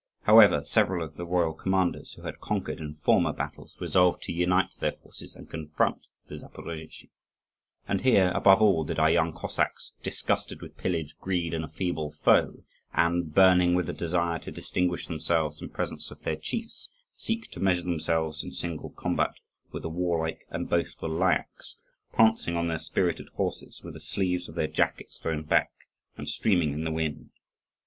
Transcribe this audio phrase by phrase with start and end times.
[0.23, 4.73] However, several of the royal commanders, who had conquered in former battles, resolved to unite
[4.79, 7.11] their forces and confront the Zaporozhtzi.
[7.87, 12.09] And here, above all, did our young Cossacks, disgusted with pillage, greed, and a feeble
[12.09, 17.51] foe, and burning with the desire to distinguish themselves in presence of their chiefs, seek
[17.51, 19.35] to measure themselves in single combat
[19.71, 21.75] with the warlike and boastful Lyakhs,
[22.11, 25.69] prancing on their spirited horses, with the sleeves of their jackets thrown back
[26.17, 27.29] and streaming in the wind.